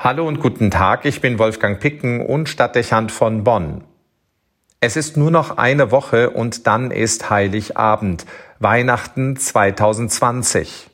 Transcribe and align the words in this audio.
Hallo 0.00 0.28
und 0.28 0.38
guten 0.38 0.70
Tag, 0.70 1.04
ich 1.06 1.20
bin 1.20 1.40
Wolfgang 1.40 1.80
Picken 1.80 2.24
und 2.24 2.48
Stadtdechant 2.48 3.10
von 3.10 3.42
Bonn. 3.42 3.82
Es 4.78 4.96
ist 4.96 5.16
nur 5.16 5.32
noch 5.32 5.58
eine 5.58 5.90
Woche 5.90 6.30
und 6.30 6.68
dann 6.68 6.92
ist 6.92 7.30
Heiligabend, 7.30 8.24
Weihnachten 8.60 9.36
2020. 9.36 10.88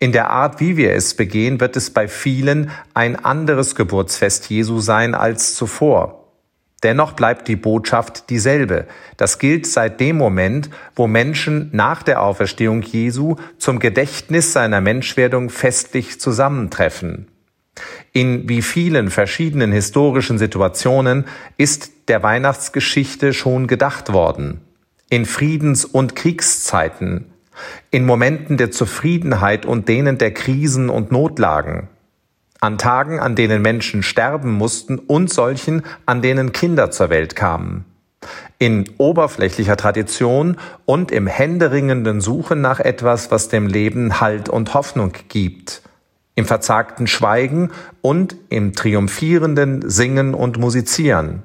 In 0.00 0.10
der 0.10 0.30
Art, 0.30 0.58
wie 0.58 0.76
wir 0.76 0.94
es 0.94 1.14
begehen, 1.14 1.60
wird 1.60 1.76
es 1.76 1.90
bei 1.90 2.08
vielen 2.08 2.72
ein 2.92 3.24
anderes 3.24 3.76
Geburtsfest 3.76 4.50
Jesu 4.50 4.80
sein 4.80 5.14
als 5.14 5.54
zuvor. 5.54 6.32
Dennoch 6.82 7.12
bleibt 7.12 7.46
die 7.46 7.54
Botschaft 7.54 8.30
dieselbe. 8.30 8.88
Das 9.16 9.38
gilt 9.38 9.64
seit 9.64 10.00
dem 10.00 10.16
Moment, 10.16 10.70
wo 10.96 11.06
Menschen 11.06 11.70
nach 11.72 12.02
der 12.02 12.20
Auferstehung 12.20 12.82
Jesu 12.82 13.36
zum 13.58 13.78
Gedächtnis 13.78 14.52
seiner 14.52 14.80
Menschwerdung 14.80 15.50
festlich 15.50 16.20
zusammentreffen. 16.20 17.28
In 18.12 18.48
wie 18.48 18.62
vielen 18.62 19.10
verschiedenen 19.10 19.72
historischen 19.72 20.38
Situationen 20.38 21.26
ist 21.56 21.92
der 22.08 22.22
Weihnachtsgeschichte 22.22 23.32
schon 23.32 23.66
gedacht 23.66 24.12
worden. 24.12 24.60
In 25.10 25.24
Friedens- 25.24 25.84
und 25.84 26.16
Kriegszeiten, 26.16 27.26
in 27.90 28.04
Momenten 28.04 28.56
der 28.56 28.70
Zufriedenheit 28.70 29.66
und 29.66 29.88
denen 29.88 30.18
der 30.18 30.32
Krisen 30.32 30.90
und 30.90 31.12
Notlagen, 31.12 31.88
an 32.60 32.78
Tagen, 32.78 33.20
an 33.20 33.36
denen 33.36 33.62
Menschen 33.62 34.02
sterben 34.02 34.52
mussten 34.52 34.98
und 34.98 35.30
solchen, 35.30 35.84
an 36.06 36.22
denen 36.22 36.52
Kinder 36.52 36.90
zur 36.90 37.10
Welt 37.10 37.36
kamen. 37.36 37.84
In 38.58 38.90
oberflächlicher 38.98 39.76
Tradition 39.76 40.56
und 40.84 41.12
im 41.12 41.28
händeringenden 41.28 42.20
Suchen 42.20 42.60
nach 42.60 42.80
etwas, 42.80 43.30
was 43.30 43.48
dem 43.48 43.68
Leben 43.68 44.20
Halt 44.20 44.48
und 44.48 44.74
Hoffnung 44.74 45.12
gibt 45.28 45.82
im 46.38 46.46
verzagten 46.46 47.08
Schweigen 47.08 47.72
und 48.00 48.36
im 48.48 48.72
triumphierenden 48.72 49.90
Singen 49.90 50.34
und 50.34 50.56
Musizieren. 50.56 51.42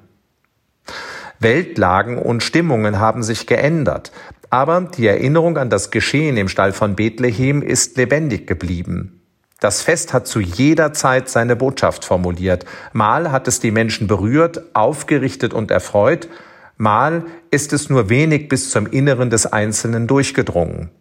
Weltlagen 1.40 2.20
und 2.20 2.44
Stimmungen 2.44 3.00
haben 3.00 3.24
sich 3.24 3.48
geändert, 3.48 4.12
aber 4.52 4.82
die 4.82 5.08
Erinnerung 5.08 5.58
an 5.58 5.72
das 5.72 5.90
Geschehen 5.90 6.38
im 6.38 6.48
Stall 6.48 6.74
von 6.74 6.96
Bethlehem 6.96 7.64
ist 7.64 7.98
lebendig 7.98 8.46
geblieben. 8.46 9.20
Das 9.60 9.82
Fest 9.82 10.14
hat 10.14 10.28
zu 10.28 10.40
jeder 10.40 10.94
Zeit 10.94 11.28
seine 11.28 11.56
Botschaft 11.56 12.06
formuliert. 12.06 12.66
Mal 12.92 13.32
hat 13.32 13.48
es 13.48 13.60
die 13.60 13.72
Menschen 13.72 14.06
berührt, 14.06 14.62
aufgerichtet 14.76 15.56
und 15.56 15.72
erfreut, 15.72 16.30
mal 16.78 17.26
ist 17.50 17.74
es 17.74 17.90
nur 17.90 18.10
wenig 18.10 18.48
bis 18.48 18.70
zum 18.70 18.86
Inneren 18.86 19.32
des 19.32 19.48
Einzelnen 19.48 20.06
durchgedrungen. 20.06 20.92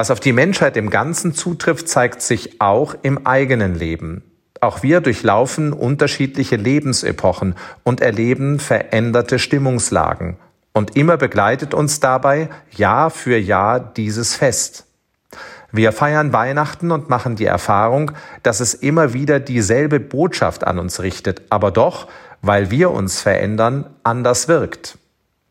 Was 0.00 0.10
auf 0.10 0.18
die 0.18 0.32
Menschheit 0.32 0.78
im 0.78 0.88
Ganzen 0.88 1.34
zutrifft, 1.34 1.86
zeigt 1.86 2.22
sich 2.22 2.58
auch 2.58 2.94
im 3.02 3.26
eigenen 3.26 3.74
Leben. 3.74 4.22
Auch 4.62 4.82
wir 4.82 5.02
durchlaufen 5.02 5.74
unterschiedliche 5.74 6.56
Lebensepochen 6.56 7.54
und 7.82 8.00
erleben 8.00 8.60
veränderte 8.60 9.38
Stimmungslagen. 9.38 10.38
Und 10.72 10.96
immer 10.96 11.18
begleitet 11.18 11.74
uns 11.74 12.00
dabei 12.00 12.48
Jahr 12.70 13.10
für 13.10 13.36
Jahr 13.36 13.78
dieses 13.78 14.36
Fest. 14.36 14.86
Wir 15.70 15.92
feiern 15.92 16.32
Weihnachten 16.32 16.92
und 16.92 17.10
machen 17.10 17.36
die 17.36 17.44
Erfahrung, 17.44 18.12
dass 18.42 18.60
es 18.60 18.72
immer 18.72 19.12
wieder 19.12 19.38
dieselbe 19.38 20.00
Botschaft 20.00 20.66
an 20.66 20.78
uns 20.78 21.02
richtet, 21.02 21.42
aber 21.50 21.70
doch, 21.72 22.08
weil 22.40 22.70
wir 22.70 22.90
uns 22.90 23.20
verändern, 23.20 23.90
anders 24.02 24.48
wirkt. 24.48 24.96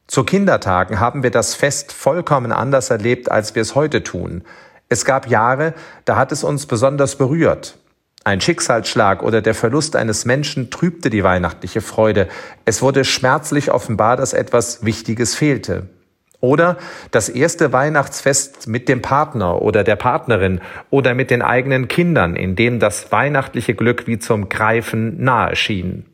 Zu 0.09 0.23
Kindertagen 0.23 0.99
haben 0.99 1.21
wir 1.21 1.29
das 1.29 1.53
Fest 1.53 1.91
vollkommen 1.91 2.51
anders 2.51 2.89
erlebt, 2.89 3.29
als 3.29 3.53
wir 3.53 3.61
es 3.61 3.75
heute 3.75 4.01
tun. 4.01 4.41
Es 4.89 5.05
gab 5.05 5.29
Jahre, 5.29 5.75
da 6.05 6.15
hat 6.15 6.31
es 6.31 6.43
uns 6.43 6.65
besonders 6.65 7.15
berührt. 7.15 7.77
Ein 8.23 8.41
Schicksalsschlag 8.41 9.21
oder 9.21 9.43
der 9.43 9.53
Verlust 9.53 9.95
eines 9.95 10.25
Menschen 10.25 10.71
trübte 10.71 11.11
die 11.11 11.23
weihnachtliche 11.23 11.81
Freude. 11.81 12.27
Es 12.65 12.81
wurde 12.81 13.05
schmerzlich 13.05 13.71
offenbar, 13.71 14.17
dass 14.17 14.33
etwas 14.33 14.83
Wichtiges 14.83 15.35
fehlte. 15.35 15.89
Oder 16.41 16.77
das 17.11 17.29
erste 17.29 17.71
Weihnachtsfest 17.71 18.67
mit 18.67 18.89
dem 18.89 19.03
Partner 19.03 19.61
oder 19.61 19.83
der 19.83 19.95
Partnerin 19.95 20.59
oder 20.89 21.13
mit 21.13 21.29
den 21.29 21.43
eigenen 21.43 21.87
Kindern, 21.87 22.35
in 22.35 22.55
dem 22.55 22.79
das 22.79 23.11
weihnachtliche 23.11 23.75
Glück 23.75 24.07
wie 24.07 24.17
zum 24.17 24.49
Greifen 24.49 25.23
nahe 25.23 25.55
schien. 25.55 26.08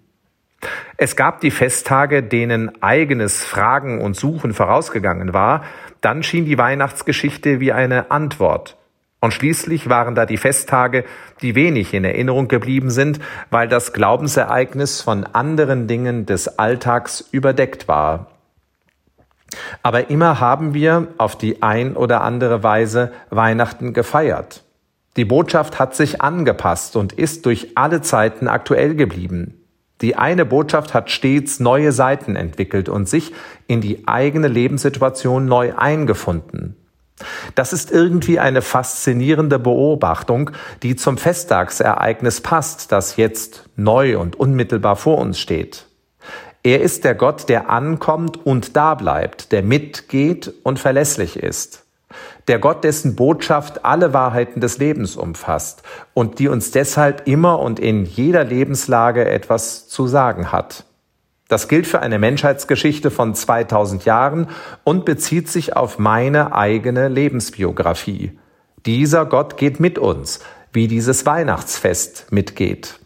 Es 0.98 1.16
gab 1.16 1.42
die 1.42 1.52
Festtage, 1.52 2.24
denen 2.24 2.82
eigenes 2.82 3.44
Fragen 3.44 4.02
und 4.02 4.16
Suchen 4.16 4.54
vorausgegangen 4.54 5.34
war, 5.34 5.64
dann 6.02 6.24
schien 6.24 6.46
die 6.46 6.58
Weihnachtsgeschichte 6.58 7.60
wie 7.60 7.74
eine 7.74 8.12
Antwort. 8.12 8.78
Und 9.20 9.32
schließlich 9.32 9.90
waren 9.90 10.14
da 10.14 10.26
die 10.26 10.38
Festtage, 10.38 11.04
die 11.42 11.56
wenig 11.56 11.94
in 11.94 12.06
Erinnerung 12.06 12.48
geblieben 12.48 12.92
sind, 12.92 13.20
weil 13.50 13.68
das 13.68 13.92
Glaubensereignis 13.92 15.02
von 15.02 15.24
anderen 15.24 15.88
Dingen 15.88 16.26
des 16.26 16.60
Alltags 16.60 17.22
überdeckt 17.32 17.88
war. 17.88 18.28
Aber 19.82 20.10
immer 20.10 20.40
haben 20.40 20.74
wir 20.74 21.08
auf 21.18 21.38
die 21.38 21.62
ein 21.64 21.96
oder 21.96 22.22
andere 22.22 22.62
Weise 22.64 23.14
Weihnachten 23.30 23.94
gefeiert. 23.94 24.64
Die 25.18 25.26
Botschaft 25.26 25.80
hat 25.80 25.96
sich 25.96 26.22
angepasst 26.22 26.96
und 26.96 27.14
ist 27.14 27.46
durch 27.46 27.72
alle 27.76 28.02
Zeiten 28.02 28.48
aktuell 28.48 28.96
geblieben. 28.96 29.65
Die 30.02 30.16
eine 30.16 30.46
Botschaft 30.46 30.94
hat 30.94 31.10
stets 31.10 31.60
neue 31.60 31.92
Seiten 31.92 32.36
entwickelt 32.36 32.90
und 32.90 33.08
sich 33.08 33.34
in 33.68 33.82
die 33.82 34.08
eigene 34.08 34.48
Lebenssituation 34.48 35.46
neu 35.46 35.74
eingefunden. 35.76 36.76
Das 37.56 37.72
ist 37.72 37.92
irgendwie 37.92 38.40
eine 38.40 38.62
faszinierende 38.62 39.58
Beobachtung, 39.58 40.52
die 40.84 40.98
zum 40.98 41.18
Festtagsereignis 41.18 42.42
passt, 42.42 42.92
das 42.92 43.16
jetzt 43.16 43.70
neu 43.78 44.18
und 44.18 44.36
unmittelbar 44.36 44.98
vor 44.98 45.18
uns 45.20 45.40
steht. 45.40 45.86
Er 46.62 46.82
ist 46.82 47.06
der 47.06 47.16
Gott, 47.16 47.48
der 47.48 47.70
ankommt 47.70 48.46
und 48.46 48.76
da 48.76 48.96
bleibt, 48.96 49.54
der 49.54 49.64
mitgeht 49.64 50.52
und 50.64 50.80
verlässlich 50.80 51.38
ist 51.38 51.85
der 52.48 52.60
Gott, 52.60 52.84
dessen 52.84 53.16
Botschaft 53.16 53.86
alle 53.86 54.14
Wahrheiten 54.14 54.62
des 54.62 54.78
Lebens 54.78 55.16
umfasst 55.16 55.84
und 56.14 56.40
die 56.40 56.48
uns 56.48 56.72
deshalb 56.72 57.28
immer 57.28 57.60
und 57.60 57.80
in 57.80 58.06
jeder 58.06 58.44
Lebenslage 58.44 59.30
etwas 59.30 59.88
zu 59.88 60.08
sagen 60.08 60.52
hat. 60.52 60.86
Das 61.48 61.68
gilt 61.68 61.86
für 61.86 62.00
eine 62.00 62.18
Menschheitsgeschichte 62.20 63.12
von 63.12 63.36
2000 63.36 64.06
Jahren 64.06 64.48
und 64.84 65.06
bezieht 65.06 65.50
sich 65.50 65.76
auf 65.76 66.00
meine 66.00 66.56
eigene 66.56 67.08
Lebensbiografie. 67.08 68.38
Dieser 68.86 69.26
Gott 69.26 69.58
geht 69.58 69.80
mit 69.80 70.00
uns, 70.00 70.40
wie 70.74 70.88
dieses 70.88 71.26
Weihnachtsfest 71.26 72.32
mitgeht 72.32 73.00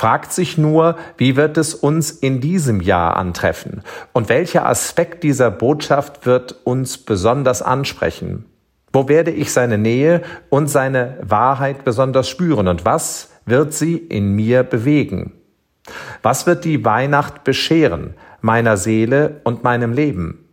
fragt 0.00 0.32
sich 0.32 0.56
nur, 0.56 0.96
wie 1.18 1.36
wird 1.36 1.58
es 1.58 1.74
uns 1.74 2.10
in 2.10 2.40
diesem 2.40 2.80
Jahr 2.80 3.18
antreffen 3.18 3.82
und 4.14 4.30
welcher 4.30 4.66
Aspekt 4.66 5.22
dieser 5.24 5.50
Botschaft 5.50 6.24
wird 6.24 6.56
uns 6.64 6.96
besonders 6.96 7.60
ansprechen? 7.60 8.46
Wo 8.94 9.10
werde 9.10 9.30
ich 9.30 9.52
seine 9.52 9.76
Nähe 9.76 10.22
und 10.48 10.68
seine 10.68 11.18
Wahrheit 11.20 11.84
besonders 11.84 12.30
spüren 12.30 12.66
und 12.66 12.86
was 12.86 13.28
wird 13.44 13.74
sie 13.74 13.98
in 13.98 14.34
mir 14.34 14.62
bewegen? 14.62 15.34
Was 16.22 16.46
wird 16.46 16.64
die 16.64 16.82
Weihnacht 16.82 17.44
bescheren 17.44 18.14
meiner 18.40 18.78
Seele 18.78 19.42
und 19.44 19.64
meinem 19.64 19.92
Leben? 19.92 20.48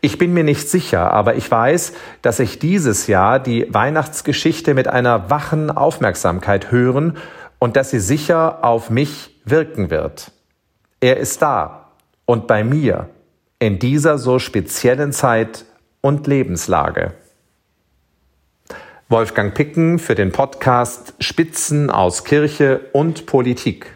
Ich 0.00 0.16
bin 0.16 0.32
mir 0.32 0.44
nicht 0.44 0.70
sicher, 0.70 1.12
aber 1.12 1.34
ich 1.34 1.50
weiß, 1.50 1.92
dass 2.22 2.40
ich 2.40 2.58
dieses 2.58 3.06
Jahr 3.06 3.38
die 3.38 3.66
Weihnachtsgeschichte 3.68 4.72
mit 4.72 4.88
einer 4.88 5.28
wachen 5.28 5.70
Aufmerksamkeit 5.70 6.70
hören 6.70 7.18
und 7.58 7.76
dass 7.76 7.90
sie 7.90 8.00
sicher 8.00 8.64
auf 8.64 8.90
mich 8.90 9.40
wirken 9.44 9.90
wird. 9.90 10.32
Er 11.00 11.16
ist 11.16 11.42
da 11.42 11.92
und 12.24 12.46
bei 12.46 12.64
mir 12.64 13.08
in 13.58 13.78
dieser 13.78 14.18
so 14.18 14.38
speziellen 14.38 15.12
Zeit 15.12 15.64
und 16.00 16.26
Lebenslage. 16.26 17.14
Wolfgang 19.08 19.54
Picken 19.54 19.98
für 19.98 20.14
den 20.14 20.32
Podcast 20.32 21.14
Spitzen 21.20 21.90
aus 21.90 22.24
Kirche 22.24 22.80
und 22.92 23.26
Politik. 23.26 23.95